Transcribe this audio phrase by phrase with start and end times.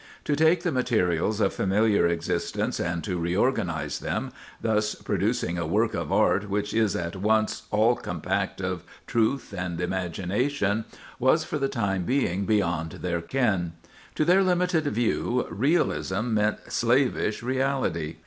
[0.23, 5.93] To take the materials of familiar existence and to reorganize them, thus producing a work
[5.93, 10.85] of art which is at once all compact of truth and imagination,
[11.19, 13.73] was for the time being beyond their ken.
[14.15, 18.15] To their limited view, realism meant slavish reality.